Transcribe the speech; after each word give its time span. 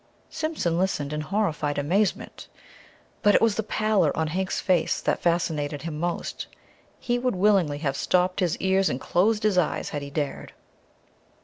Simpson 0.31 0.79
listened 0.79 1.13
in 1.13 1.21
horrified 1.21 1.77
amazement; 1.77 2.47
but 3.21 3.35
it 3.35 3.39
was 3.39 3.53
the 3.53 3.61
pallor 3.61 4.11
on 4.17 4.29
Hank's 4.29 4.59
face 4.59 4.99
that 4.99 5.21
fascinated 5.21 5.83
him 5.83 5.99
most. 5.99 6.47
He 6.99 7.19
would 7.19 7.35
willingly 7.35 7.77
have 7.77 7.95
stopped 7.95 8.39
his 8.39 8.57
ears 8.57 8.89
and 8.89 8.99
closed 8.99 9.43
his 9.43 9.59
eyes, 9.59 9.89
had 9.89 10.01
he 10.01 10.09
dared. 10.09 10.53